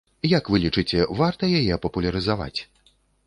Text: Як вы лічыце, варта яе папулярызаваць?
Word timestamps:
Як 0.29 0.47
вы 0.53 0.59
лічыце, 0.63 1.03
варта 1.19 1.51
яе 1.59 1.77
папулярызаваць? 1.85 2.57